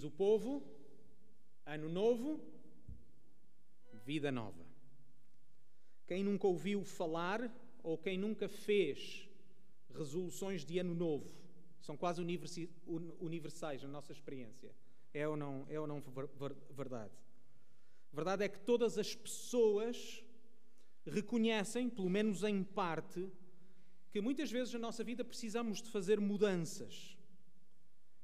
[0.00, 0.62] Diz o povo:
[1.66, 2.40] Ano novo,
[3.92, 4.64] vida nova.
[6.06, 9.28] Quem nunca ouviu falar ou quem nunca fez
[9.94, 11.30] resoluções de ano novo
[11.82, 12.22] são quase
[13.20, 14.74] universais na nossa experiência.
[15.12, 16.02] É ou não, é ou não
[16.70, 17.12] verdade?
[18.10, 20.24] Verdade é que todas as pessoas
[21.04, 23.30] reconhecem, pelo menos em parte,
[24.10, 27.19] que muitas vezes na nossa vida precisamos de fazer mudanças.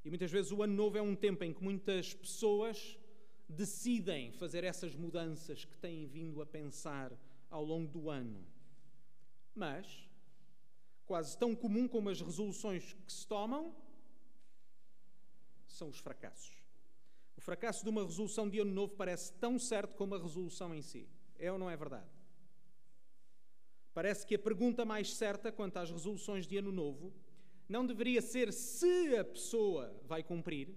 [0.06, 2.96] E muitas vezes o ano novo é um tempo em que muitas pessoas
[3.48, 7.12] decidem fazer essas mudanças que têm vindo a pensar
[7.50, 8.46] ao longo do ano.
[9.52, 10.08] Mas,
[11.04, 13.74] quase tão comum como as resoluções que se tomam,
[15.66, 16.62] são os fracassos.
[17.36, 20.82] O fracasso de uma resolução de ano novo parece tão certo como a resolução em
[20.82, 21.08] si.
[21.36, 22.08] É ou não é verdade?
[23.92, 27.12] Parece que a pergunta mais certa quanto às resoluções de ano novo
[27.68, 30.68] não deveria ser se a pessoa vai cumprir,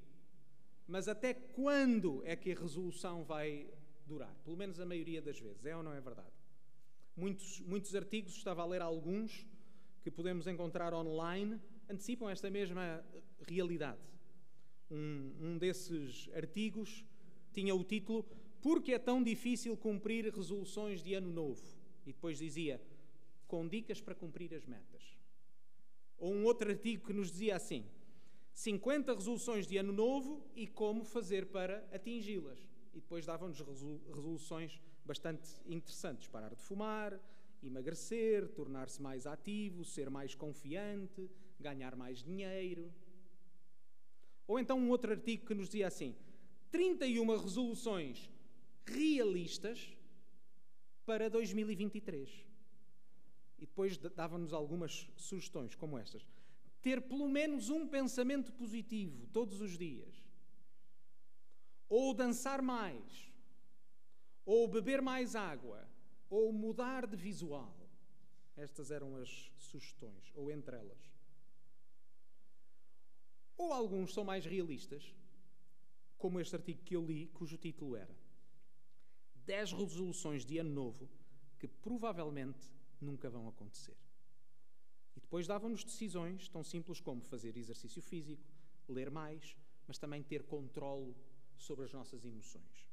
[0.87, 3.69] mas até quando é que a resolução vai
[4.07, 4.35] durar.
[4.43, 5.63] Pelo menos a maioria das vezes.
[5.65, 6.33] É ou não é verdade?
[7.15, 9.45] Muitos, muitos artigos, estava a ler alguns,
[10.01, 13.03] que podemos encontrar online, antecipam esta mesma
[13.47, 13.99] realidade.
[14.89, 17.05] Um, um desses artigos
[17.53, 18.25] tinha o título
[18.61, 21.61] Por que é tão difícil cumprir resoluções de ano novo?
[22.05, 22.81] E depois dizia
[23.47, 25.18] Com dicas para cumprir as metas.
[26.19, 27.85] Ou um outro artigo que nos dizia assim:
[28.53, 32.59] 50 resoluções de ano novo e como fazer para atingi-las.
[32.93, 37.19] E depois davam-nos resoluções bastante interessantes: parar de fumar,
[37.63, 42.91] emagrecer, tornar-se mais ativo, ser mais confiante, ganhar mais dinheiro.
[44.47, 46.15] Ou então um outro artigo que nos dizia assim:
[46.71, 48.29] 31 resoluções
[48.85, 49.95] realistas
[51.05, 52.48] para 2023.
[53.59, 56.25] E depois dava-nos algumas sugestões, como estas.
[56.81, 60.23] Ter pelo menos um pensamento positivo todos os dias.
[61.89, 63.31] Ou dançar mais.
[64.45, 65.87] Ou beber mais água.
[66.29, 67.75] Ou mudar de visual.
[68.55, 71.11] Estas eram as sugestões, ou entre elas.
[73.57, 75.13] Ou alguns são mais realistas,
[76.17, 78.15] como este artigo que eu li, cujo título era
[79.45, 81.09] 10 resoluções de ano novo
[81.57, 82.69] que provavelmente
[83.03, 83.97] nunca vão acontecer.
[85.15, 88.43] E depois davam-nos decisões tão simples como fazer exercício físico,
[88.87, 91.15] ler mais, mas também ter controle
[91.57, 92.87] sobre as nossas emoções.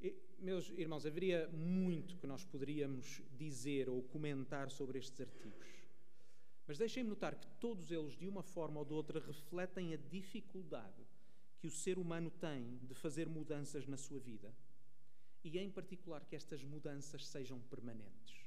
[0.00, 5.68] E, meus irmãos, haveria muito que nós poderíamos dizer ou comentar sobre estes artigos.
[6.66, 11.06] Mas deixem-me notar que todos eles, de uma forma ou de outra, refletem a dificuldade
[11.58, 14.54] que o ser humano tem de fazer mudanças na sua vida
[15.42, 18.43] e, em particular, que estas mudanças sejam permanentes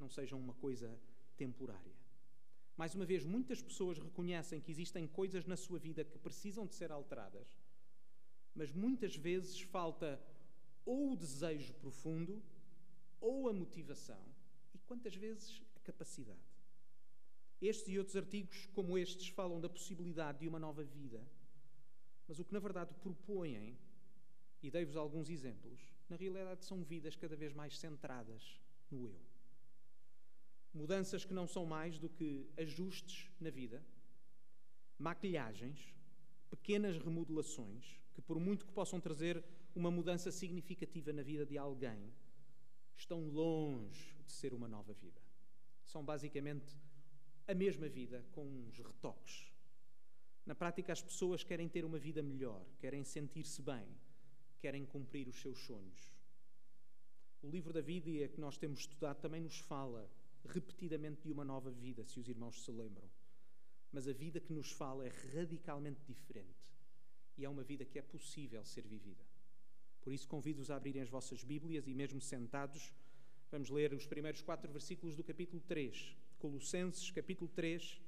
[0.00, 0.98] não sejam uma coisa
[1.36, 1.94] temporária.
[2.76, 6.74] Mais uma vez, muitas pessoas reconhecem que existem coisas na sua vida que precisam de
[6.74, 7.48] ser alteradas,
[8.54, 10.20] mas muitas vezes falta
[10.84, 12.42] ou o desejo profundo,
[13.20, 14.20] ou a motivação,
[14.74, 16.40] e quantas vezes a capacidade.
[17.60, 21.22] Estes e outros artigos, como estes, falam da possibilidade de uma nova vida,
[22.26, 23.78] mas o que na verdade propõem,
[24.62, 28.58] e dei-vos alguns exemplos, na realidade são vidas cada vez mais centradas
[28.90, 29.29] no eu.
[30.72, 33.84] Mudanças que não são mais do que ajustes na vida,
[34.98, 35.94] maquilhagens,
[36.48, 39.42] pequenas remodelações, que por muito que possam trazer
[39.74, 42.12] uma mudança significativa na vida de alguém,
[42.96, 45.20] estão longe de ser uma nova vida.
[45.84, 46.78] São basicamente
[47.48, 49.50] a mesma vida com uns retoques.
[50.46, 53.86] Na prática, as pessoas querem ter uma vida melhor, querem sentir-se bem,
[54.60, 56.12] querem cumprir os seus sonhos.
[57.42, 60.10] O livro da vida que nós temos estudado também nos fala
[60.44, 63.08] repetidamente de uma nova vida, se os irmãos se lembram.
[63.92, 66.70] Mas a vida que nos fala é radicalmente diferente.
[67.36, 69.24] E é uma vida que é possível ser vivida.
[70.00, 72.92] Por isso, convido-os a abrirem as vossas Bíblias e, mesmo sentados,
[73.50, 76.16] vamos ler os primeiros quatro versículos do capítulo 3.
[76.38, 78.00] Colossenses, capítulo 3.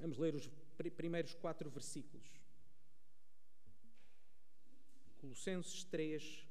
[0.00, 0.48] Vamos ler os
[0.96, 2.26] primeiros quatro versículos.
[5.18, 6.46] Colossenses 3,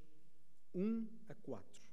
[0.75, 1.88] 1 a 4.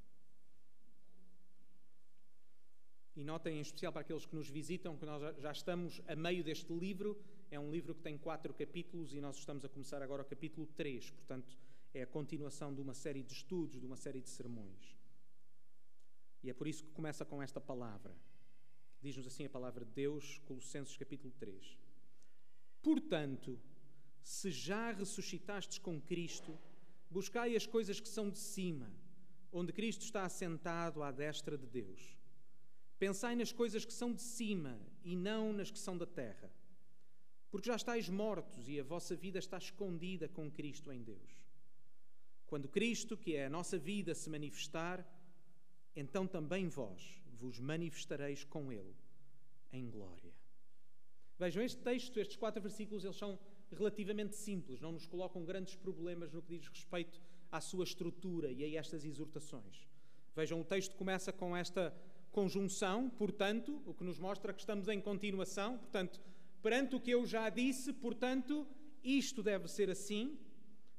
[3.16, 6.44] E notem em especial para aqueles que nos visitam que nós já estamos a meio
[6.44, 7.18] deste livro.
[7.50, 10.66] É um livro que tem quatro capítulos e nós estamos a começar agora o capítulo
[10.76, 11.10] 3.
[11.10, 11.56] Portanto,
[11.94, 14.96] é a continuação de uma série de estudos, de uma série de sermões.
[16.42, 18.14] E é por isso que começa com esta palavra.
[19.00, 21.78] Diz-nos assim a palavra de Deus, Colossenses capítulo 3.
[22.82, 23.58] Portanto,
[24.22, 26.58] se já ressuscitastes com Cristo,
[27.10, 28.92] buscai as coisas que são de cima,
[29.52, 32.15] onde Cristo está assentado à destra de Deus.
[32.98, 36.50] Pensai nas coisas que são de cima e não nas que são da terra.
[37.50, 41.30] Porque já estáis mortos e a vossa vida está escondida com Cristo em Deus.
[42.46, 45.06] Quando Cristo, que é a nossa vida, se manifestar,
[45.94, 48.94] então também vós vos manifestareis com Ele
[49.72, 50.32] em glória.
[51.38, 53.38] Vejam, este texto, estes quatro versículos, eles são
[53.70, 57.20] relativamente simples, não nos colocam grandes problemas no que diz respeito
[57.50, 59.86] à sua estrutura e a estas exortações.
[60.34, 61.94] Vejam, o texto começa com esta
[62.36, 66.20] conjunção, portanto, o que nos mostra que estamos em continuação, portanto,
[66.60, 68.66] perante o que eu já disse, portanto,
[69.02, 70.38] isto deve ser assim.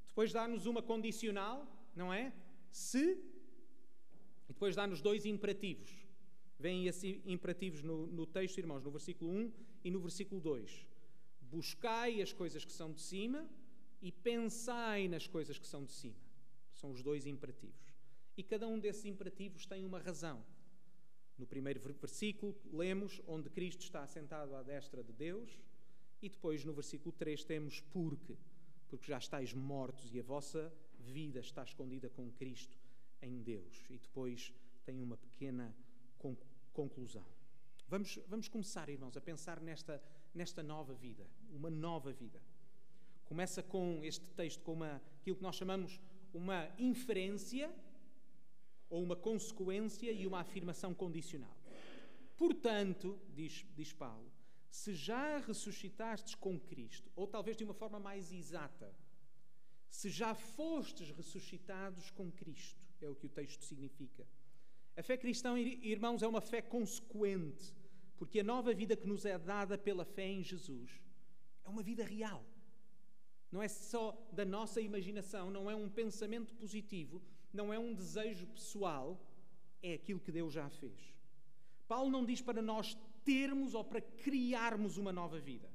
[0.07, 1.57] Depois dá-nos uma condicional,
[1.95, 2.34] não é?
[2.72, 3.19] Se.
[4.50, 5.92] E depois dá-nos dois imperativos.
[6.57, 9.51] Vêm esses imperativos no, no texto, irmãos, no versículo 1
[9.84, 10.88] e no versículo 2.
[11.39, 13.48] Buscai as coisas que são de cima
[14.01, 16.18] e pensai nas coisas que são de cima.
[16.74, 17.94] São os dois imperativos.
[18.36, 20.44] E cada um desses imperativos tem uma razão.
[21.38, 25.60] No primeiro versículo, lemos onde Cristo está assentado à destra de Deus,
[26.22, 28.36] e depois no versículo 3 temos porque,
[28.88, 32.78] porque já estáis mortos e a vossa vida está escondida com Cristo
[33.22, 33.86] em Deus.
[33.89, 34.51] E depois
[34.84, 35.75] tem uma pequena
[36.74, 37.25] conclusão.
[37.88, 40.01] Vamos, vamos começar, irmãos, a pensar nesta,
[40.34, 42.42] nesta nova vida, uma nova vida.
[43.25, 46.00] Começa com este texto, com uma, aquilo que nós chamamos
[46.34, 47.74] uma inferência
[48.89, 51.56] ou uma consequência e uma afirmação condicional.
[52.38, 54.31] Portanto, diz, diz Paulo,
[54.69, 58.94] se já ressuscitastes com Cristo, ou talvez de uma forma mais exata,
[59.89, 64.28] se já fostes ressuscitados com Cristo, é o que o texto significa.
[64.95, 67.75] A fé cristã, irmãos, é uma fé consequente,
[68.18, 70.89] porque a nova vida que nos é dada pela fé em Jesus
[71.63, 72.44] é uma vida real.
[73.51, 77.22] Não é só da nossa imaginação, não é um pensamento positivo,
[77.53, 79.19] não é um desejo pessoal,
[79.81, 81.13] é aquilo que Deus já fez.
[81.88, 85.69] Paulo não diz para nós termos ou para criarmos uma nova vida.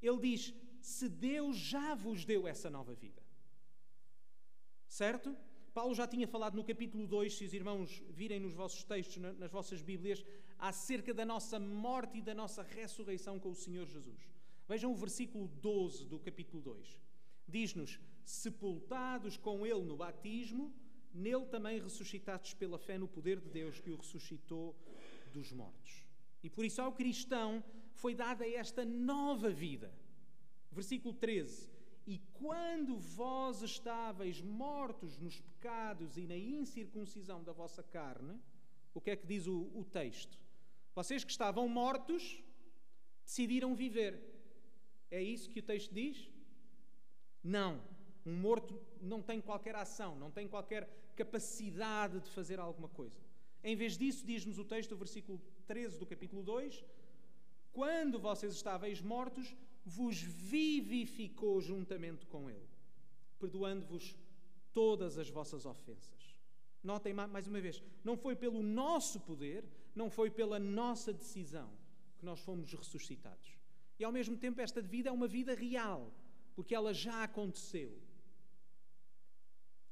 [0.00, 3.22] Ele diz: se Deus já vos deu essa nova vida.
[4.86, 5.36] Certo?
[5.74, 9.50] Paulo já tinha falado no capítulo 2, se os irmãos virem nos vossos textos, nas
[9.50, 10.24] vossas Bíblias,
[10.58, 14.28] acerca da nossa morte e da nossa ressurreição com o Senhor Jesus.
[14.66, 16.98] Vejam o versículo 12 do capítulo 2.
[17.46, 20.70] Diz-nos: Sepultados com ele no batismo,
[21.14, 24.76] nele também ressuscitados pela fé no poder de Deus que o ressuscitou
[25.32, 26.06] dos mortos.
[26.42, 27.64] E por isso ao cristão
[27.94, 29.90] foi dada esta nova vida.
[30.70, 31.70] Versículo 13:
[32.06, 38.38] E quando vós estáveis mortos nos pecados e na incircuncisão da vossa carne,
[38.92, 40.38] o que é que diz o, o texto?
[40.94, 42.42] Vocês que estavam mortos
[43.24, 44.20] decidiram viver.
[45.10, 46.30] É isso que o texto diz?
[47.42, 47.82] Não.
[48.28, 50.86] Um morto não tem qualquer ação, não tem qualquer
[51.16, 53.18] capacidade de fazer alguma coisa.
[53.64, 56.84] Em vez disso, diz-nos o texto, o versículo 13 do capítulo 2:
[57.72, 62.68] Quando vocês estáveis mortos, vos vivificou juntamente com Ele,
[63.38, 64.14] perdoando-vos
[64.74, 66.38] todas as vossas ofensas.
[66.84, 69.64] Notem mais uma vez: não foi pelo nosso poder,
[69.94, 71.70] não foi pela nossa decisão
[72.18, 73.56] que nós fomos ressuscitados.
[73.98, 76.12] E ao mesmo tempo, esta vida é uma vida real,
[76.54, 78.07] porque ela já aconteceu.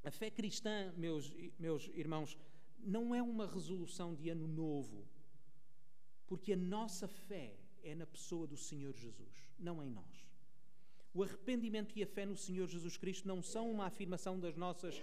[0.06, 2.38] A fé cristã, meus, meus irmãos,
[2.78, 5.04] não é uma resolução de ano novo,
[6.28, 10.30] porque a nossa fé é na pessoa do Senhor Jesus, não em nós.
[11.12, 14.94] O arrependimento e a fé no Senhor Jesus Cristo não são uma afirmação das nossas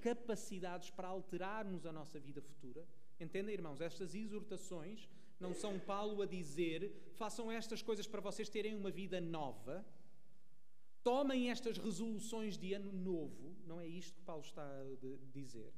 [0.00, 2.82] capacidades para alterarmos a nossa vida futura.
[3.20, 3.82] Entendem, irmãos?
[3.82, 5.06] Estas exortações
[5.38, 9.84] não são Paulo a dizer: façam estas coisas para vocês terem uma vida nova.
[11.06, 13.56] Tomem estas resoluções de ano novo.
[13.64, 14.84] Não é isto que Paulo está a
[15.32, 15.72] dizer.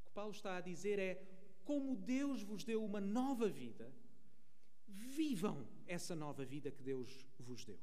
[0.00, 1.22] O que Paulo está a dizer é:
[1.62, 3.92] como Deus vos deu uma nova vida,
[4.88, 7.78] vivam essa nova vida que Deus vos deu.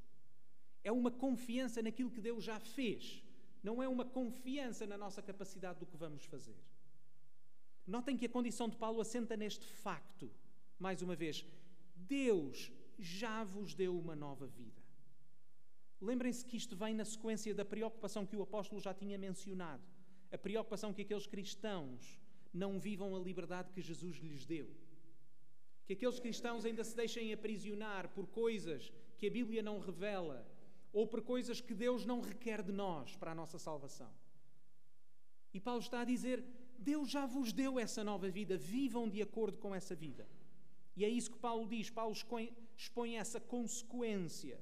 [0.84, 3.24] É uma confiança naquilo que Deus já fez,
[3.62, 6.58] não é uma confiança na nossa capacidade do que vamos fazer.
[7.86, 10.32] Notem que a condição de Paulo assenta neste facto
[10.80, 11.46] mais uma vez,
[11.96, 14.89] Deus já vos deu uma nova vida.
[16.02, 19.84] Lembrem-se que isto vem na sequência da preocupação que o apóstolo já tinha mencionado.
[20.32, 22.20] A preocupação que aqueles cristãos
[22.54, 24.70] não vivam a liberdade que Jesus lhes deu.
[25.86, 30.48] Que aqueles cristãos ainda se deixem aprisionar por coisas que a Bíblia não revela
[30.94, 34.12] ou por coisas que Deus não requer de nós para a nossa salvação.
[35.54, 36.44] E Paulo está a dizer:
[36.78, 40.28] Deus já vos deu essa nova vida, vivam de acordo com essa vida.
[40.96, 41.90] E é isso que Paulo diz.
[41.90, 42.16] Paulo
[42.78, 44.62] expõe essa consequência.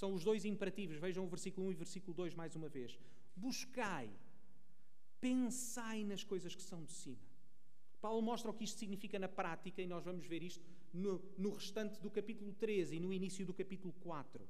[0.00, 0.98] São os dois imperativos.
[0.98, 2.98] Vejam o versículo 1 e o versículo 2 mais uma vez.
[3.34, 4.10] Buscai,
[5.18, 7.26] pensai nas coisas que são de cima.
[7.98, 10.62] Paulo mostra o que isto significa na prática e nós vamos ver isto
[10.92, 14.46] no, no restante do capítulo 13 e no início do capítulo 4.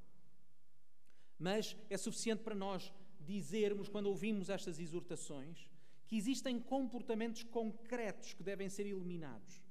[1.39, 5.71] Mas é suficiente para nós dizermos, quando ouvimos estas exortações,
[6.09, 9.63] que existem comportamentos concretos que devem ser eliminados.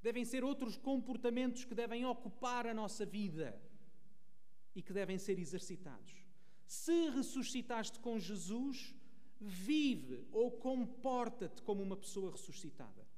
[0.00, 3.60] Devem ser outros comportamentos que devem ocupar a nossa vida
[4.76, 6.14] e que devem ser exercitados.
[6.66, 8.94] Se ressuscitaste com Jesus,
[9.40, 13.08] vive ou comporta-te como uma pessoa ressuscitada.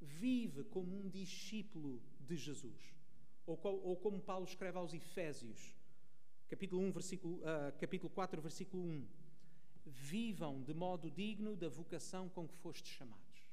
[0.00, 2.94] Vive como um discípulo de Jesus.
[3.44, 5.74] Ou, ou como Paulo escreve aos Efésios,
[6.48, 9.08] capítulo, 1, versículo, uh, capítulo 4, versículo 1.
[9.86, 13.48] Vivam de modo digno da vocação com que fostes chamados.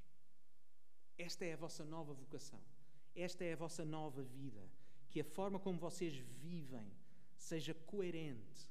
[1.18, 2.62] Esta é a vossa nova vocação.
[3.16, 4.70] Esta é a vossa nova vida.
[5.10, 7.01] Que a forma como vocês vivem
[7.42, 8.70] seja coerente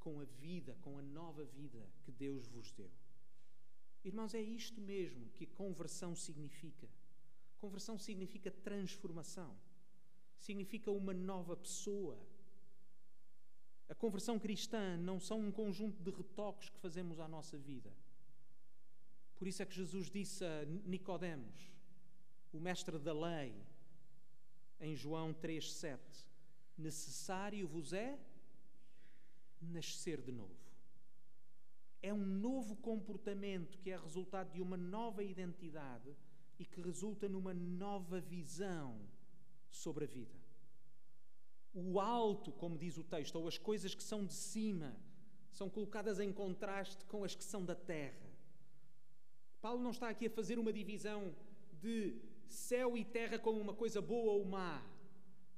[0.00, 2.90] com a vida, com a nova vida que Deus vos deu.
[4.04, 6.88] Irmãos, é isto mesmo que conversão significa.
[7.58, 9.56] Conversão significa transformação,
[10.36, 12.18] significa uma nova pessoa.
[13.88, 17.92] A conversão cristã não são um conjunto de retoques que fazemos à nossa vida.
[19.36, 21.72] Por isso é que Jesus disse a Nicodemos,
[22.52, 23.54] o mestre da lei,
[24.80, 26.27] em João 3:7,
[26.78, 28.18] necessário vos é
[29.60, 30.56] nascer de novo.
[32.00, 36.16] É um novo comportamento que é resultado de uma nova identidade
[36.58, 38.98] e que resulta numa nova visão
[39.68, 40.34] sobre a vida.
[41.74, 44.96] O alto, como diz o texto, ou as coisas que são de cima,
[45.50, 48.28] são colocadas em contraste com as que são da terra.
[49.60, 51.34] Paulo não está aqui a fazer uma divisão
[51.80, 52.16] de
[52.48, 54.82] céu e terra como uma coisa boa ou má,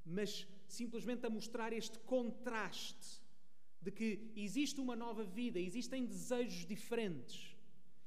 [0.05, 3.21] mas simplesmente a mostrar este contraste
[3.81, 7.57] de que existe uma nova vida, existem desejos diferentes,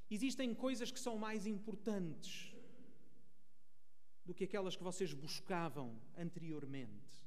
[0.10, 2.54] existem coisas que são mais importantes
[4.26, 7.24] do que aquelas que vocês buscavam anteriormente.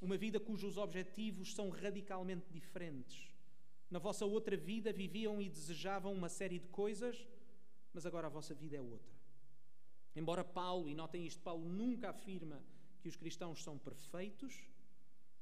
[0.00, 3.32] Uma vida cujos objetivos são radicalmente diferentes.
[3.90, 7.28] Na vossa outra vida viviam e desejavam uma série de coisas,
[7.92, 9.12] mas agora a vossa vida é outra.
[10.16, 12.62] Embora Paulo, e notem isto, Paulo nunca afirma
[13.02, 14.54] que os cristãos são perfeitos,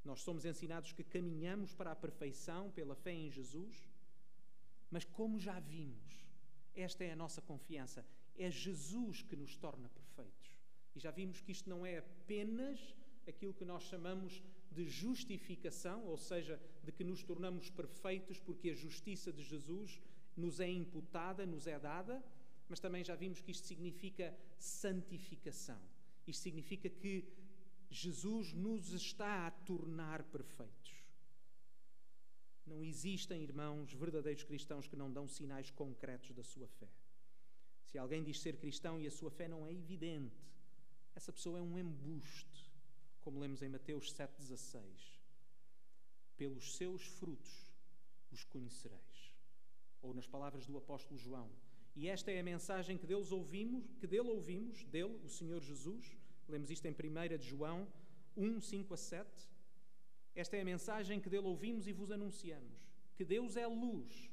[0.02, 3.76] nós somos ensinados que caminhamos para a perfeição pela fé em Jesus,
[4.90, 6.24] mas como já vimos,
[6.74, 8.04] esta é a nossa confiança,
[8.36, 10.56] é Jesus que nos torna perfeitos.
[10.96, 12.96] E já vimos que isto não é apenas
[13.28, 18.74] aquilo que nós chamamos de justificação, ou seja, de que nos tornamos perfeitos porque a
[18.74, 20.00] justiça de Jesus
[20.36, 22.24] nos é imputada, nos é dada,
[22.68, 25.80] mas também já vimos que isto significa santificação.
[26.26, 27.24] Isto significa que
[27.90, 30.94] Jesus nos está a tornar perfeitos.
[32.64, 36.88] Não existem, irmãos, verdadeiros cristãos que não dão sinais concretos da sua fé.
[37.82, 40.40] Se alguém diz ser cristão e a sua fé não é evidente,
[41.16, 42.70] essa pessoa é um embuste,
[43.20, 45.18] como lemos em Mateus 7,16.
[46.36, 47.72] Pelos seus frutos
[48.30, 49.34] os conhecereis.
[50.00, 51.50] Ou nas palavras do apóstolo João.
[51.96, 56.16] E esta é a mensagem que deles ouvimos, que dele ouvimos, dele, o Senhor Jesus,
[56.50, 57.86] Lemos isto em 1 de João
[58.36, 59.30] 1, 5 a 7.
[60.34, 64.30] Esta é a mensagem que dele ouvimos e vos anunciamos: que Deus é luz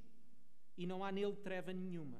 [0.75, 2.19] e não há nele treva nenhuma.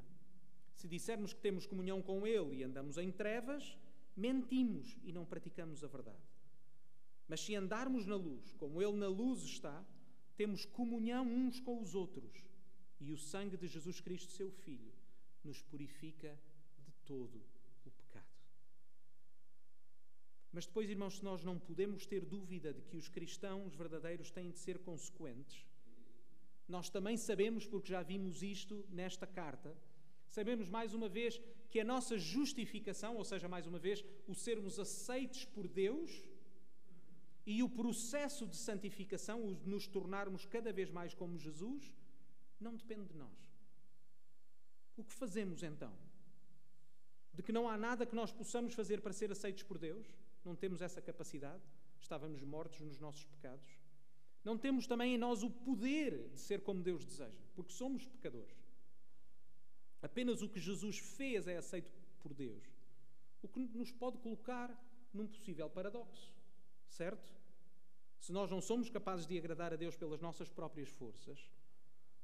[0.76, 3.76] Se dissermos que temos comunhão com Ele e andamos em trevas,
[4.16, 6.22] mentimos e não praticamos a verdade.
[7.28, 9.84] Mas se andarmos na luz, como Ele na luz está,
[10.36, 12.46] temos comunhão uns com os outros,
[13.00, 14.94] e o sangue de Jesus Cristo, seu Filho,
[15.44, 16.40] nos purifica
[16.78, 17.44] de todo
[20.58, 24.50] mas depois, irmãos, se nós não podemos ter dúvida de que os cristãos verdadeiros têm
[24.50, 25.64] de ser consequentes,
[26.68, 29.78] nós também sabemos, porque já vimos isto nesta carta,
[30.28, 34.80] sabemos mais uma vez que a nossa justificação, ou seja, mais uma vez, o sermos
[34.80, 36.26] aceitos por Deus
[37.46, 41.94] e o processo de santificação, o de nos tornarmos cada vez mais como Jesus,
[42.60, 43.38] não depende de nós.
[44.96, 45.94] O que fazemos então?
[47.32, 50.08] De que não há nada que nós possamos fazer para ser aceitos por Deus?
[50.44, 51.64] Não temos essa capacidade?
[52.00, 53.68] Estávamos mortos nos nossos pecados?
[54.44, 58.56] Não temos também em nós o poder de ser como Deus deseja, porque somos pecadores.
[60.02, 61.92] Apenas o que Jesus fez é aceito
[62.22, 62.64] por Deus.
[63.42, 64.70] O que nos pode colocar
[65.14, 66.34] num possível paradoxo,
[66.88, 67.36] certo?
[68.20, 71.50] Se nós não somos capazes de agradar a Deus pelas nossas próprias forças,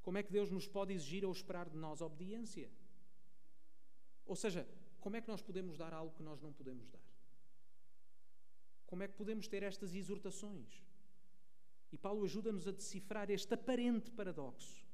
[0.02, 2.70] como é que Deus nos pode exigir ou esperar de nós obediência?
[4.26, 4.68] Ou seja,
[5.00, 7.13] como é que nós podemos dar algo que nós não podemos dar?
[8.94, 10.86] Como é que podemos ter estas exortações?
[11.92, 14.86] E Paulo ajuda-nos a decifrar este aparente paradoxo,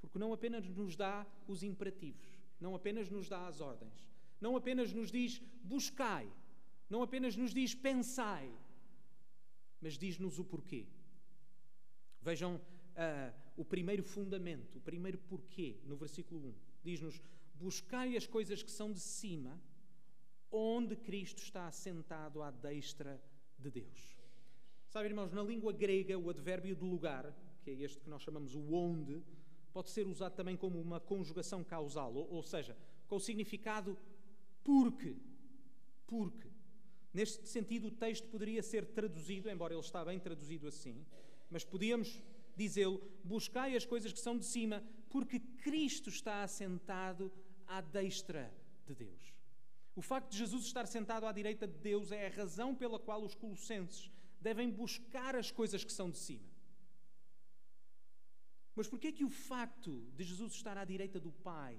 [0.00, 2.26] porque não apenas nos dá os imperativos,
[2.58, 4.08] não apenas nos dá as ordens,
[4.40, 6.32] não apenas nos diz buscai,
[6.88, 8.50] não apenas nos diz pensai,
[9.82, 10.86] mas diz-nos o porquê.
[12.22, 16.54] Vejam uh, o primeiro fundamento, o primeiro porquê, no versículo 1.
[16.82, 17.20] Diz-nos:
[17.56, 19.60] Buscai as coisas que são de cima,
[20.50, 23.20] onde Cristo está assentado à destra
[23.62, 24.16] de Deus.
[24.88, 28.54] Sabe, irmãos, na língua grega, o advérbio de lugar, que é este que nós chamamos
[28.54, 29.22] o onde,
[29.72, 32.76] pode ser usado também como uma conjugação causal, ou, seja,
[33.08, 33.96] com o significado
[34.62, 35.16] porque.
[36.06, 36.50] Porque.
[37.14, 41.04] Neste sentido, o texto poderia ser traduzido, embora ele está bem traduzido assim,
[41.50, 42.22] mas podíamos
[42.56, 47.32] dizê-lo: buscai as coisas que são de cima, porque Cristo está assentado
[47.66, 48.52] à destra
[48.86, 49.32] de Deus.
[49.94, 53.22] O facto de Jesus estar sentado à direita de Deus é a razão pela qual
[53.22, 56.50] os colossenses devem buscar as coisas que são de cima.
[58.74, 61.78] Mas por que é que o facto de Jesus estar à direita do Pai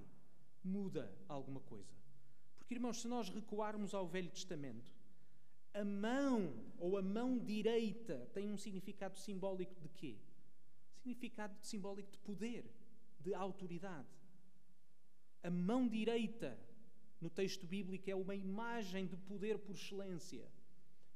[0.64, 1.92] muda alguma coisa?
[2.58, 4.94] Porque, irmãos, se nós recuarmos ao Velho Testamento,
[5.74, 10.20] a mão ou a mão direita tem um significado simbólico de quê?
[10.94, 12.72] Significado simbólico de poder,
[13.20, 14.08] de autoridade.
[15.42, 16.58] A mão direita
[17.24, 20.46] no texto bíblico é uma imagem de poder por excelência.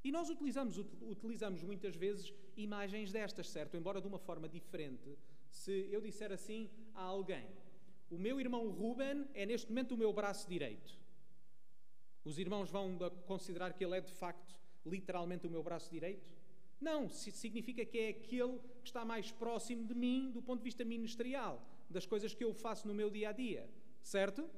[0.04, 3.76] E nós utilizamos, utilizamos muitas vezes imagens destas, certo?
[3.76, 5.18] Embora de uma forma diferente.
[5.50, 7.46] Se eu disser assim a alguém:
[8.10, 10.98] O meu irmão Ruben é neste momento o meu braço direito.
[12.24, 16.30] Os irmãos vão considerar que ele é de facto, literalmente, o meu braço direito?
[16.80, 20.86] Não, significa que é aquele que está mais próximo de mim do ponto de vista
[20.86, 23.70] ministerial, das coisas que eu faço no meu dia a dia,
[24.04, 24.50] certo?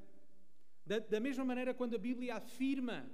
[0.85, 3.09] Da, da mesma maneira, quando a Bíblia afirma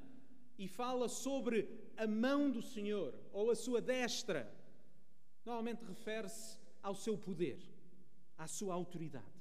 [0.57, 1.67] e fala sobre
[1.97, 4.51] a mão do Senhor ou a sua destra,
[5.45, 7.59] normalmente refere-se ao seu poder,
[8.37, 9.35] à sua autoridade.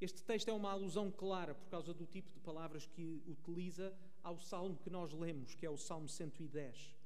[0.00, 4.38] Este texto é uma alusão clara por causa do tipo de palavras que utiliza ao
[4.38, 6.96] salmo que nós lemos, que é o Salmo 110.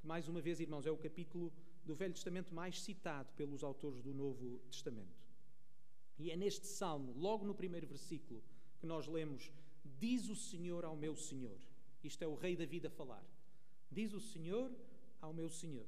[0.00, 1.50] Que, mais uma vez, irmãos, é o capítulo
[1.84, 5.24] do Velho Testamento mais citado pelos autores do Novo Testamento.
[6.18, 8.42] E é neste salmo, logo no primeiro versículo,
[8.78, 9.50] que nós lemos:
[9.98, 11.58] Diz o Senhor ao meu Senhor.
[12.02, 13.24] Isto é o Rei David a falar.
[13.90, 14.70] Diz o Senhor
[15.20, 15.86] ao meu Senhor: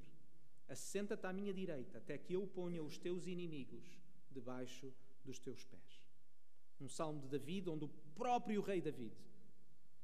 [0.69, 3.99] Assenta-te à minha direita, até que eu ponha os teus inimigos
[4.31, 4.93] debaixo
[5.25, 6.07] dos teus pés.
[6.81, 9.15] Um salmo de David, onde o próprio Rei David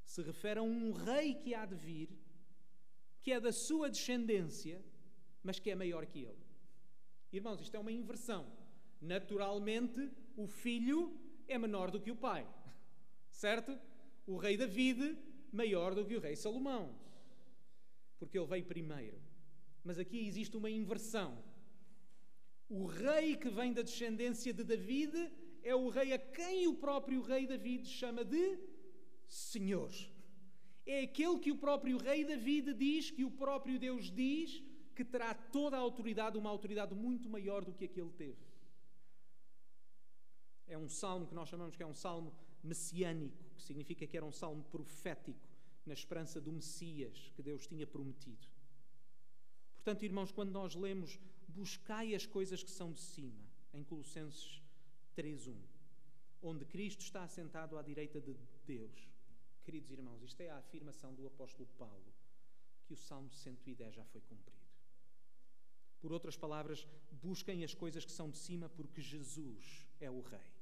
[0.05, 2.11] se refere a um rei que há de vir,
[3.23, 4.85] que é da sua descendência,
[5.43, 6.45] mas que é maior que ele.
[7.33, 8.47] Irmãos, isto é uma inversão.
[9.01, 12.47] Naturalmente, o filho é menor do que o pai,
[13.35, 13.79] certo?
[14.27, 15.19] O rei David
[15.53, 16.95] maior do que o rei Salomão,
[18.19, 19.21] porque ele veio primeiro.
[19.83, 21.33] Mas aqui existe uma inversão.
[22.69, 25.31] O rei que vem da descendência de David
[25.63, 28.59] é o rei a quem o próprio rei David chama de
[29.29, 29.93] Senhor.
[30.87, 34.63] É aquele que o próprio rei David diz, que o próprio Deus diz,
[34.95, 38.43] que terá toda a autoridade, uma autoridade muito maior do que aquele teve.
[40.67, 42.33] É um salmo que nós chamamos que é um salmo
[42.67, 45.49] messiânico, que significa que era um salmo profético,
[45.87, 48.49] na esperança do Messias que Deus tinha prometido.
[49.75, 54.63] Portanto, irmãos, quando nós lemos buscai as coisas que são de cima, em Colossenses
[55.15, 55.57] 3:1,
[56.43, 58.35] onde Cristo está assentado à direita de
[58.67, 59.09] Deus.
[59.63, 62.13] Queridos irmãos, isto é a afirmação do apóstolo Paulo,
[62.85, 64.65] que o Salmo 110 já foi cumprido.
[66.01, 70.53] Por outras palavras, busquem as coisas que são de cima, porque Jesus é o Rei.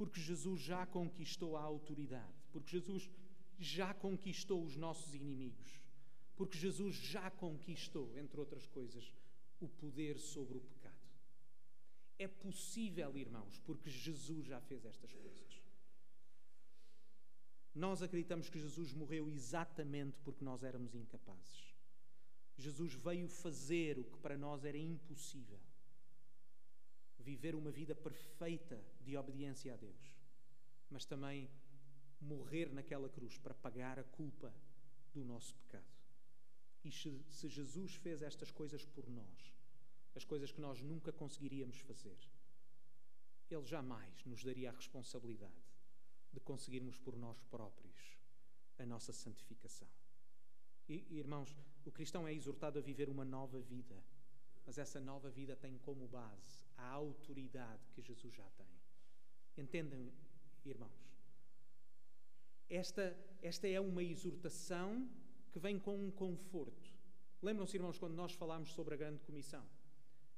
[0.00, 2.32] Porque Jesus já conquistou a autoridade.
[2.50, 3.10] Porque Jesus
[3.58, 5.78] já conquistou os nossos inimigos.
[6.34, 9.12] Porque Jesus já conquistou, entre outras coisas,
[9.60, 11.06] o poder sobre o pecado.
[12.18, 15.62] É possível, irmãos, porque Jesus já fez estas coisas.
[17.74, 21.74] Nós acreditamos que Jesus morreu exatamente porque nós éramos incapazes.
[22.56, 25.60] Jesus veio fazer o que para nós era impossível
[27.20, 30.16] viver uma vida perfeita de obediência a Deus,
[30.90, 31.48] mas também
[32.20, 34.52] morrer naquela cruz para pagar a culpa
[35.12, 35.84] do nosso pecado.
[36.84, 39.52] E se Jesus fez estas coisas por nós,
[40.14, 42.18] as coisas que nós nunca conseguiríamos fazer,
[43.50, 45.52] Ele jamais nos daria a responsabilidade
[46.32, 48.16] de conseguirmos por nós próprios
[48.78, 49.88] a nossa santificação.
[50.88, 51.54] E, irmãos,
[51.84, 54.02] o cristão é exortado a viver uma nova vida,
[54.66, 58.66] mas essa nova vida tem como base a autoridade que Jesus já tem.
[59.56, 60.12] Entendem,
[60.64, 61.10] irmãos?
[62.68, 65.08] Esta, esta é uma exortação
[65.50, 66.90] que vem com um conforto.
[67.42, 69.64] Lembram-se, irmãos, quando nós falámos sobre a grande comissão?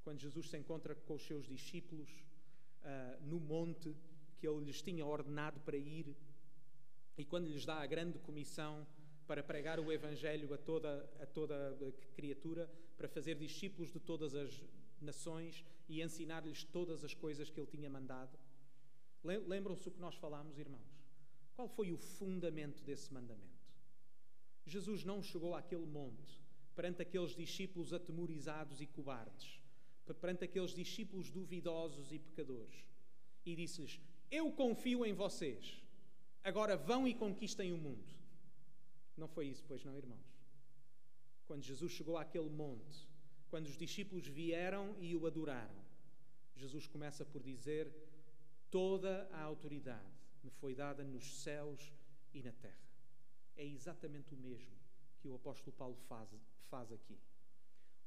[0.02, 2.10] Quando Jesus se encontra com os seus discípulos
[2.82, 3.94] uh, no monte
[4.38, 6.16] que ele lhes tinha ordenado para ir,
[7.16, 8.86] e quando lhes dá a grande comissão
[9.32, 11.74] para pregar o Evangelho a toda, a toda
[12.14, 14.62] criatura, para fazer discípulos de todas as
[15.00, 18.38] nações e ensinar-lhes todas as coisas que ele tinha mandado?
[19.24, 20.86] Lembram-se o que nós falámos, irmãos?
[21.54, 23.72] Qual foi o fundamento desse mandamento?
[24.66, 26.38] Jesus não chegou àquele monte
[26.76, 29.62] perante aqueles discípulos atemorizados e cobardes,
[30.20, 32.84] perante aqueles discípulos duvidosos e pecadores,
[33.46, 33.98] e disse-lhes:
[34.30, 35.82] Eu confio em vocês,
[36.44, 38.21] agora vão e conquistem o mundo.
[39.16, 40.32] Não foi isso, pois não, irmãos?
[41.46, 43.08] Quando Jesus chegou àquele monte,
[43.50, 45.82] quando os discípulos vieram e o adoraram,
[46.56, 47.92] Jesus começa por dizer:
[48.70, 51.92] Toda a autoridade me foi dada nos céus
[52.32, 52.88] e na terra.
[53.56, 54.72] É exatamente o mesmo
[55.20, 56.30] que o apóstolo Paulo faz,
[56.70, 57.18] faz aqui.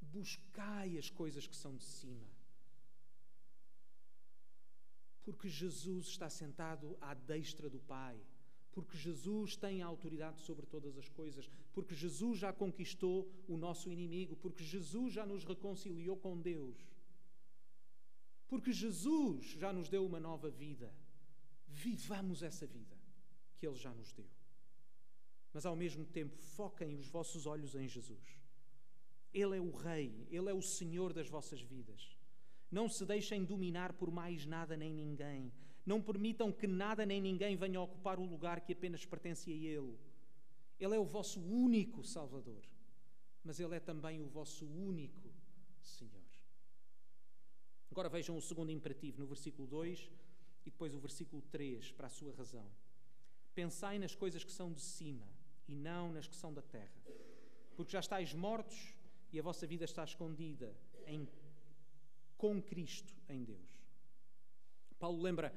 [0.01, 2.27] Buscai as coisas que são de cima.
[5.23, 8.19] Porque Jesus está sentado à destra do Pai.
[8.75, 11.49] Porque Jesus tem autoridade sobre todas as coisas.
[11.73, 14.35] Porque Jesus já conquistou o nosso inimigo.
[14.35, 16.75] Porque Jesus já nos reconciliou com Deus.
[18.49, 20.93] Porque Jesus já nos deu uma nova vida.
[21.69, 22.95] Vivamos essa vida
[23.57, 24.29] que Ele já nos deu.
[25.53, 28.41] Mas ao mesmo tempo, foquem os vossos olhos em Jesus.
[29.33, 32.13] Ele é o Rei, Ele é o Senhor das vossas vidas.
[32.69, 35.51] Não se deixem dominar por mais nada nem ninguém.
[35.85, 39.97] Não permitam que nada nem ninguém venha ocupar o lugar que apenas pertence a Ele.
[40.79, 42.63] Ele é o vosso único Salvador,
[43.43, 45.31] mas Ele é também o vosso único
[45.81, 46.25] Senhor.
[47.91, 50.11] Agora vejam o segundo imperativo no versículo 2
[50.65, 52.69] e depois o versículo 3 para a sua razão.
[53.53, 55.25] Pensai nas coisas que são de cima
[55.67, 57.01] e não nas que são da terra,
[57.75, 58.93] porque já estáis mortos
[59.31, 61.27] e a vossa vida está escondida em,
[62.37, 63.79] com Cristo em Deus.
[64.99, 65.53] Paulo lembra: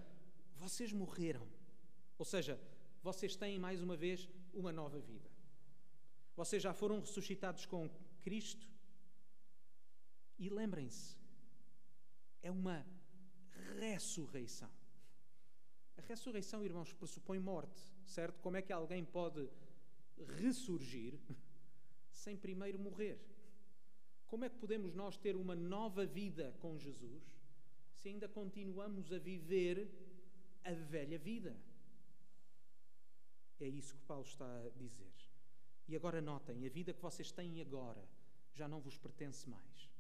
[0.58, 1.46] vocês morreram,
[2.18, 2.60] ou seja,
[3.02, 5.30] vocês têm mais uma vez uma nova vida.
[6.36, 7.88] Vocês já foram ressuscitados com
[8.22, 8.68] Cristo
[10.38, 11.16] e lembrem-se,
[12.42, 12.86] é uma
[13.78, 14.70] ressurreição.
[15.96, 18.40] A ressurreição, irmãos, pressupõe morte, certo?
[18.40, 19.48] Como é que alguém pode
[20.40, 21.18] ressurgir
[22.10, 23.18] sem primeiro morrer?
[24.26, 27.38] Como é que podemos nós ter uma nova vida com Jesus
[27.94, 29.90] se ainda continuamos a viver
[30.70, 31.56] a velha vida?
[33.60, 35.12] É isso que Paulo está a dizer.
[35.86, 38.04] E agora notem: a vida que vocês têm agora
[38.54, 39.90] já não vos pertence mais.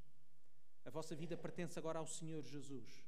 [0.84, 3.04] A vossa vida pertence agora ao Senhor Jesus.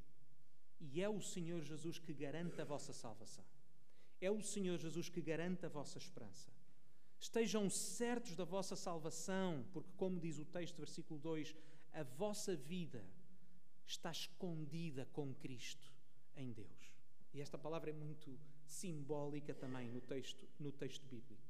[0.80, 3.44] E é o Senhor Jesus que garante a vossa salvação.
[4.20, 6.50] É o Senhor Jesus que garante a vossa esperança.
[7.18, 11.54] Estejam certos da vossa salvação, porque, como diz o texto, versículo 2,
[11.92, 13.04] a vossa vida
[13.86, 15.92] está escondida com Cristo
[16.34, 16.99] em Deus.
[17.32, 21.42] E esta palavra é muito simbólica também no texto, no texto bíblico.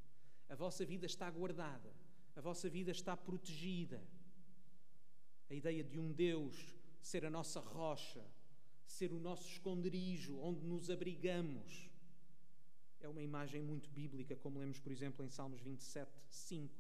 [0.49, 1.93] A vossa vida está guardada,
[2.37, 4.03] a vossa vida está protegida.
[5.49, 8.25] A ideia de um Deus ser a nossa rocha,
[8.85, 11.89] ser o nosso esconderijo, onde nos abrigamos.
[13.01, 16.75] É uma imagem muito bíblica, como lemos, por exemplo, em Salmos 27, 5.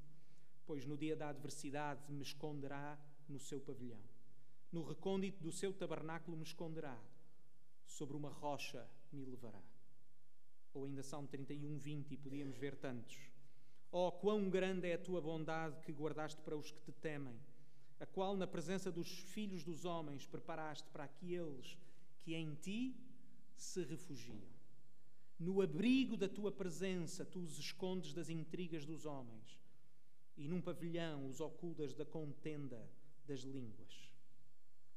[0.66, 4.02] Pois no dia da adversidade me esconderá no seu pavilhão.
[4.70, 7.00] No recôndito do seu tabernáculo me esconderá.
[7.90, 9.62] Sobre uma rocha me levará.
[10.72, 13.18] Ou ainda Salmo 31, 20, e podíamos ver tantos.
[13.90, 17.36] Oh, quão grande é a tua bondade que guardaste para os que te temem,
[17.98, 21.76] a qual, na presença dos filhos dos homens, preparaste para aqueles
[22.20, 22.96] que em ti
[23.56, 24.48] se refugiam.
[25.38, 29.60] No abrigo da tua presença, tu os escondes das intrigas dos homens,
[30.36, 32.88] e num pavilhão os ocultas da contenda
[33.26, 34.12] das línguas.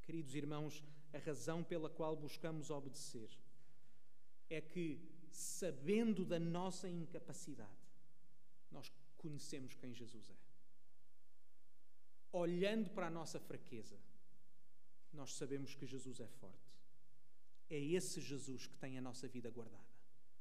[0.03, 3.30] Queridos irmãos, a razão pela qual buscamos obedecer
[4.49, 4.99] é que,
[5.32, 7.69] sabendo da nossa incapacidade,
[8.71, 10.36] nós conhecemos quem Jesus é.
[12.32, 13.97] Olhando para a nossa fraqueza,
[15.13, 16.73] nós sabemos que Jesus é forte.
[17.69, 19.84] É esse Jesus que tem a nossa vida guardada.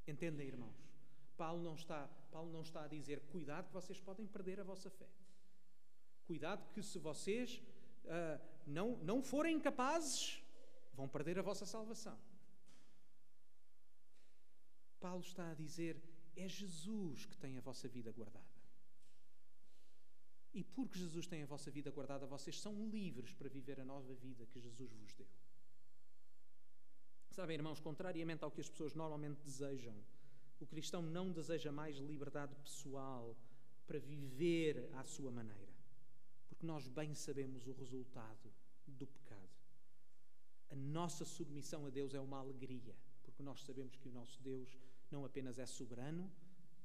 [0.06, 0.74] Entendem, irmãos?
[1.37, 4.90] Paulo não está, Paulo não está a dizer cuidado que vocês podem perder a vossa
[4.90, 5.08] fé.
[6.26, 7.62] Cuidado que se vocês
[8.04, 10.41] uh, não, não forem capazes,
[10.92, 12.18] vão perder a vossa salvação.
[15.00, 16.00] Paulo está a dizer:
[16.37, 18.62] é Jesus que tem a vossa vida guardada.
[20.55, 24.14] E porque Jesus tem a vossa vida guardada, vocês são livres para viver a nova
[24.14, 25.26] vida que Jesus vos deu.
[27.31, 29.96] Sabem, irmãos, contrariamente ao que as pessoas normalmente desejam,
[30.61, 33.35] o cristão não deseja mais liberdade pessoal
[33.87, 35.72] para viver à sua maneira,
[36.48, 38.52] porque nós bem sabemos o resultado
[38.87, 39.51] do pecado.
[40.72, 44.70] A nossa submissão a Deus é uma alegria, porque nós sabemos que o nosso Deus
[45.11, 46.32] não apenas é soberano,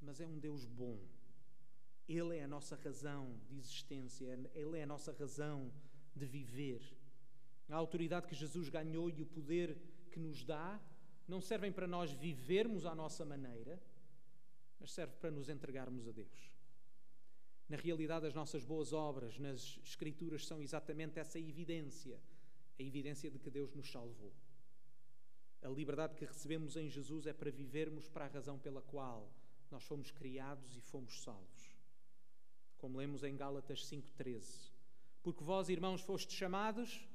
[0.02, 1.00] mas é um Deus bom.
[2.08, 5.72] Ele é a nossa razão de existência, Ele é a nossa razão
[6.14, 6.82] de viver.
[7.70, 9.78] A autoridade que Jesus ganhou e o poder
[10.12, 10.82] que nos dá
[11.26, 13.82] não servem para nós vivermos à nossa maneira,
[14.82, 16.52] mas serve para nos entregarmos a Deus.
[17.70, 22.20] Na realidade, as nossas boas obras nas Escrituras são exatamente essa evidência
[22.80, 24.34] a evidência de que Deus nos salvou.
[25.62, 29.32] A liberdade que recebemos em Jesus é para vivermos para a razão pela qual
[29.72, 31.76] nós fomos criados e fomos salvos.
[32.78, 34.72] Como lemos em Gálatas 5,13:
[35.24, 37.08] Porque vós, irmãos, fostes chamados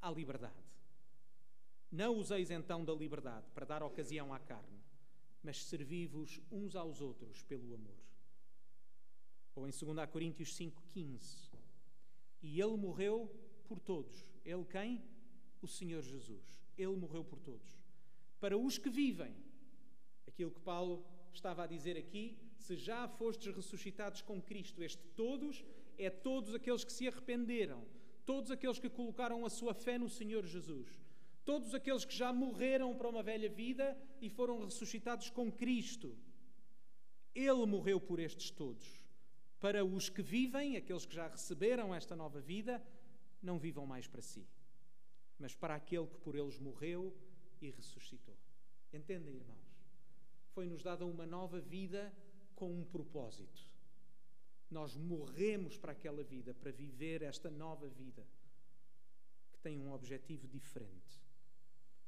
[0.00, 0.54] à liberdade.
[1.90, 4.82] Não useis então da liberdade para dar ocasião à carne,
[5.42, 7.98] mas servi-vos uns aos outros pelo amor.
[9.54, 11.50] Ou em 2 Coríntios 5,15:
[12.42, 13.30] E ele morreu
[13.66, 14.31] por todos.
[14.44, 15.02] Ele quem?
[15.60, 16.62] O Senhor Jesus.
[16.76, 17.82] Ele morreu por todos.
[18.40, 19.34] Para os que vivem,
[20.26, 25.64] aquilo que Paulo estava a dizer aqui, se já fostes ressuscitados com Cristo, este todos
[25.98, 27.84] é todos aqueles que se arrependeram,
[28.24, 30.88] todos aqueles que colocaram a sua fé no Senhor Jesus,
[31.44, 36.16] todos aqueles que já morreram para uma velha vida e foram ressuscitados com Cristo.
[37.34, 39.02] Ele morreu por estes todos.
[39.58, 42.82] Para os que vivem, aqueles que já receberam esta nova vida,
[43.42, 44.46] não vivam mais para si,
[45.38, 47.14] mas para aquele que por eles morreu
[47.60, 48.36] e ressuscitou.
[48.92, 49.72] Entendem, irmãos?
[50.52, 52.12] Foi-nos dada uma nova vida
[52.54, 53.62] com um propósito.
[54.70, 58.26] Nós morremos para aquela vida, para viver esta nova vida
[59.52, 61.20] que tem um objetivo diferente.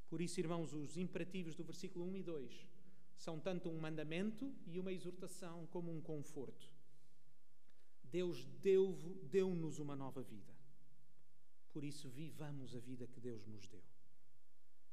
[0.08, 2.68] Por isso, irmãos, os imperativos do versículo 1 e 2
[3.16, 6.70] são tanto um mandamento e uma exortação como um conforto.
[8.04, 10.54] Deus deu-nos deu uma nova vida.
[11.74, 13.82] Por isso, vivamos a vida que Deus nos deu.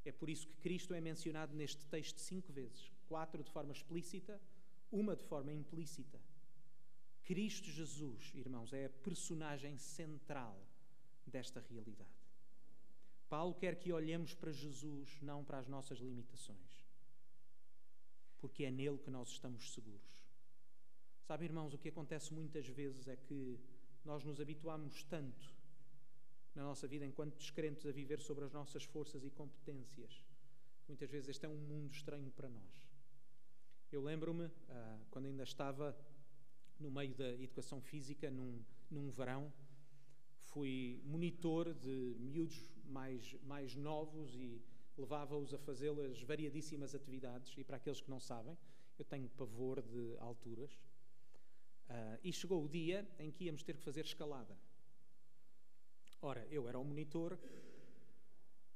[0.04, 4.42] É por isso que Cristo é mencionado neste texto cinco vezes: quatro de forma explícita,
[4.92, 6.20] uma de forma implícita.
[7.24, 10.60] Cristo Jesus, irmãos, é a personagem central
[11.26, 12.10] desta realidade.
[13.30, 16.84] Paulo quer que olhemos para Jesus, não para as nossas limitações,
[18.40, 20.20] porque é nele que nós estamos seguros.
[21.28, 23.60] Sabe, irmãos, o que acontece muitas vezes é que
[24.04, 25.61] nós nos habituamos tanto
[26.56, 30.24] na nossa vida enquanto descrentes a viver sobre as nossas forças e competências.
[30.88, 32.90] Muitas vezes este é um mundo estranho para nós.
[33.92, 35.98] Eu lembro-me, ah, quando ainda estava
[36.80, 39.52] no meio da educação física, num, num verão,
[40.40, 44.62] fui monitor de miúdos mais, mais novos e
[44.98, 47.58] levava-os a fazê-las variadíssimas atividades.
[47.58, 48.58] E para aqueles que não sabem,
[48.98, 50.72] eu tenho pavor de alturas.
[51.90, 54.58] Uh, e chegou o dia em que íamos ter que fazer escalada.
[56.22, 57.38] Ora, eu era o monitor,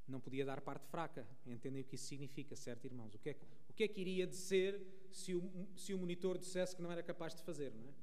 [0.08, 1.28] não podia dar parte fraca.
[1.46, 3.14] Entendem o que isso significa, certo, irmãos?
[3.14, 4.82] O que é que, o que, é que iria dizer
[5.12, 7.94] se o, se o monitor dissesse que não era capaz de fazer, não é?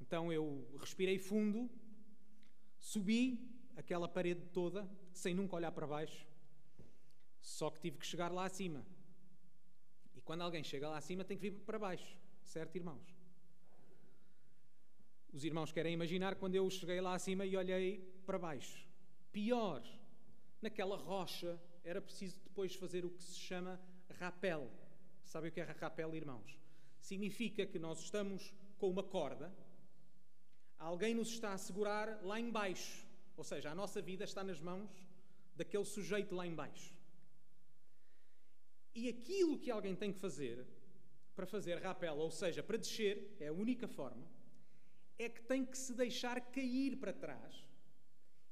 [0.00, 1.70] Então eu respirei fundo,
[2.78, 6.26] subi aquela parede toda, sem nunca olhar para baixo,
[7.40, 8.84] só que tive que chegar lá acima.
[10.14, 13.19] E quando alguém chega lá acima, tem que vir para baixo, certo, irmãos?
[15.32, 18.84] Os irmãos querem imaginar quando eu cheguei lá acima e olhei para baixo.
[19.30, 19.82] Pior,
[20.60, 23.80] naquela rocha era preciso depois fazer o que se chama
[24.18, 24.68] rapel.
[25.24, 26.58] Sabe o que é rapel, irmãos?
[27.00, 29.54] Significa que nós estamos com uma corda,
[30.78, 33.06] alguém nos está a segurar lá embaixo.
[33.36, 34.90] Ou seja, a nossa vida está nas mãos
[35.54, 36.92] daquele sujeito lá embaixo.
[38.94, 40.66] E aquilo que alguém tem que fazer
[41.36, 44.26] para fazer rapel, ou seja, para descer, é a única forma,
[45.22, 47.66] é que tem que se deixar cair para trás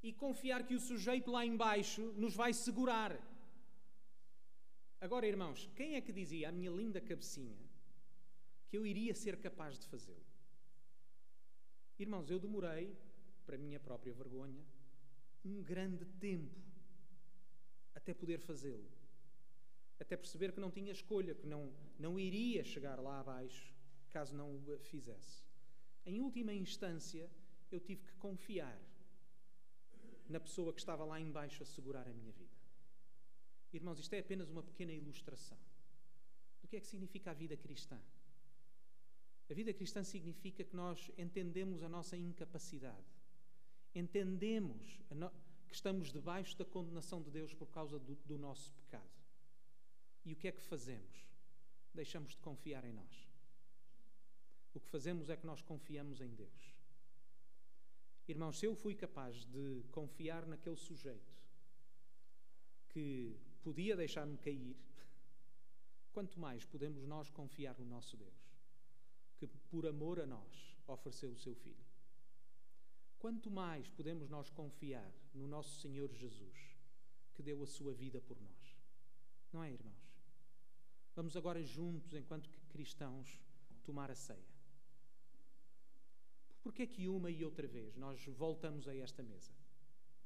[0.03, 3.19] e confiar que o sujeito lá embaixo nos vai segurar.
[5.01, 7.59] Agora, irmãos, quem é que dizia à minha linda cabecinha
[8.69, 10.27] que eu iria ser capaz de fazê-lo?
[11.99, 12.95] Irmãos, eu demorei,
[13.47, 14.65] para minha própria vergonha,
[15.45, 16.61] um grande tempo
[17.95, 18.91] até poder fazê-lo.
[19.99, 23.75] Até perceber que não tinha escolha, que não, não iria chegar lá abaixo
[24.11, 25.48] caso não o fizesse.
[26.09, 27.31] Em última instância,
[27.71, 28.81] eu tive que confiar
[30.27, 32.57] na pessoa que estava lá embaixo a segurar a minha vida.
[33.75, 35.59] Irmãos, isto é apenas uma pequena ilustração
[36.63, 38.01] do que é que significa a vida cristã.
[39.51, 43.13] A vida cristã significa que nós entendemos a nossa incapacidade,
[43.95, 44.99] entendemos
[45.67, 49.11] que estamos debaixo da condenação de Deus por causa do, do nosso pecado.
[50.25, 51.29] E o que é que fazemos?
[51.93, 53.28] Deixamos de confiar em nós.
[54.79, 56.73] O que fazemos é que nós confiamos em Deus.
[58.29, 61.35] Irmãos, se eu fui capaz de confiar naquele sujeito
[62.89, 64.77] que podia deixar-me cair,
[66.13, 68.55] quanto mais podemos nós confiar no nosso Deus,
[69.37, 71.85] que por amor a nós ofereceu o seu Filho.
[73.19, 76.57] quanto mais podemos nós confiar no nosso Senhor Jesus,
[77.35, 78.79] que deu a sua vida por nós.
[79.53, 80.23] Não é, irmãos?
[81.17, 83.41] Vamos agora juntos, enquanto cristãos,
[83.83, 84.58] tomar a ceia.
[86.63, 89.53] Porque é que uma e outra vez nós voltamos a esta mesa?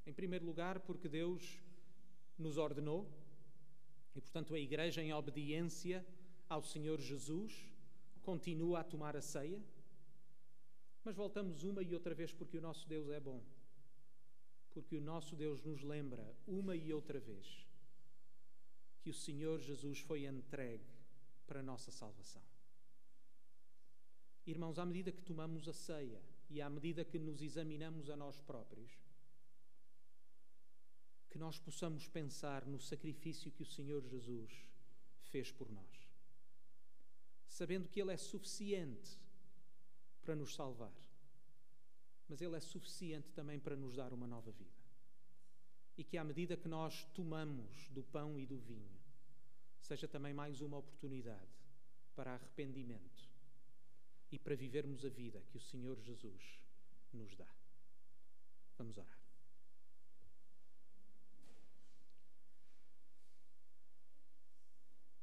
[0.06, 1.60] Em primeiro lugar, porque Deus
[2.38, 3.08] nos ordenou
[4.14, 6.04] e, portanto, a Igreja, em obediência
[6.48, 7.52] ao Senhor Jesus,
[8.22, 9.62] continua a tomar a ceia.
[11.04, 13.42] Mas voltamos uma e outra vez porque o nosso Deus é bom.
[14.70, 17.66] Porque o nosso Deus nos lembra uma e outra vez
[19.00, 20.86] que o Senhor Jesus foi entregue
[21.46, 22.42] para a nossa salvação.
[24.44, 28.40] Irmãos, à medida que tomamos a ceia e à medida que nos examinamos a nós
[28.40, 28.90] próprios,
[31.31, 34.52] que nós possamos pensar no sacrifício que o Senhor Jesus
[35.22, 36.11] fez por nós,
[37.48, 39.16] sabendo que Ele é suficiente
[40.22, 40.92] para nos salvar,
[42.28, 44.83] mas Ele é suficiente também para nos dar uma nova vida.
[45.96, 48.98] E que à medida que nós tomamos do pão e do vinho,
[49.81, 51.52] seja também mais uma oportunidade
[52.14, 53.31] para arrependimento
[54.32, 56.58] e para vivermos a vida que o Senhor Jesus
[57.12, 57.46] nos dá.
[58.78, 59.20] Vamos orar.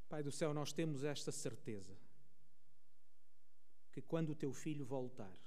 [0.07, 1.97] Pai do céu, nós temos esta certeza
[3.91, 5.37] que quando o teu filho voltar,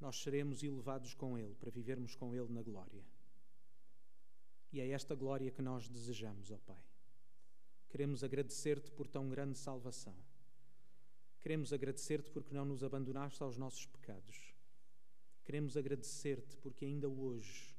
[0.00, 3.04] nós seremos elevados com ele para vivermos com ele na glória.
[4.72, 6.82] E é esta glória que nós desejamos, ó Pai.
[7.88, 10.14] Queremos agradecer-te por tão grande salvação.
[11.46, 14.52] Queremos agradecer-te porque não nos abandonaste aos nossos pecados.
[15.44, 17.72] Queremos agradecer-te porque ainda hoje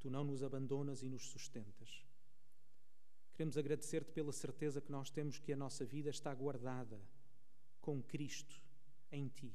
[0.00, 2.02] tu não nos abandonas e nos sustentas.
[3.34, 6.98] Queremos agradecer-te pela certeza que nós temos que a nossa vida está guardada
[7.78, 8.58] com Cristo
[9.12, 9.54] em Ti.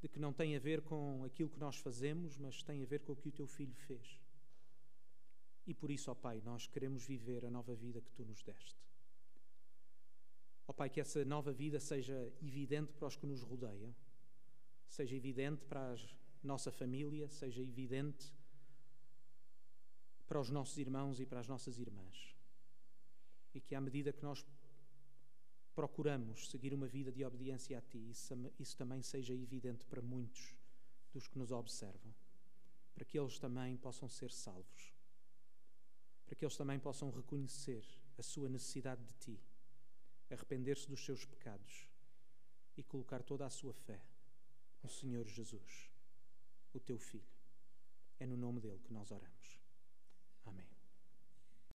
[0.00, 3.00] De que não tem a ver com aquilo que nós fazemos, mas tem a ver
[3.00, 4.18] com o que o Teu Filho fez.
[5.66, 8.85] E por isso, ó Pai, nós queremos viver a nova vida que Tu nos deste.
[10.68, 13.94] Ó Pai, que essa nova vida seja evidente para os que nos rodeiam,
[14.88, 15.96] seja evidente para a
[16.42, 18.32] nossa família, seja evidente
[20.26, 22.34] para os nossos irmãos e para as nossas irmãs.
[23.54, 24.44] E que, à medida que nós
[25.74, 30.56] procuramos seguir uma vida de obediência a Ti, isso, isso também seja evidente para muitos
[31.12, 32.14] dos que nos observam,
[32.94, 34.92] para que eles também possam ser salvos,
[36.24, 37.86] para que eles também possam reconhecer
[38.18, 39.40] a sua necessidade de Ti,
[40.34, 41.88] arrepender-se dos seus pecados
[42.76, 44.00] e colocar toda a sua fé
[44.82, 45.90] no Senhor Jesus,
[46.72, 47.36] o Teu Filho.
[48.18, 49.60] É no nome dele que nós oramos.
[50.44, 50.75] Amém.